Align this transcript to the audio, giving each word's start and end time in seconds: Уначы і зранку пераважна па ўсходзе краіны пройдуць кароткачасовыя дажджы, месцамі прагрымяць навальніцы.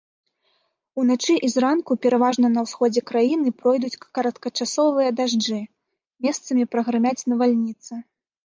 Уначы 1.01 1.33
і 1.47 1.49
зранку 1.55 1.97
пераважна 2.05 2.47
па 2.55 2.61
ўсходзе 2.67 3.03
краіны 3.11 3.49
пройдуць 3.59 3.99
кароткачасовыя 4.19 5.09
дажджы, 5.21 5.61
месцамі 6.29 6.63
прагрымяць 6.73 7.27
навальніцы. 7.33 7.93